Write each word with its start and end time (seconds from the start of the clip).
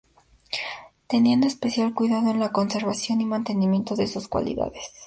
Teniendo 1.05 1.45
especial 1.45 1.93
cuidado 1.93 2.31
en 2.31 2.39
la 2.39 2.51
conservación 2.51 3.21
y 3.21 3.25
mantenimiento 3.27 3.95
de 3.95 4.07
sus 4.07 4.27
cualidades. 4.27 4.81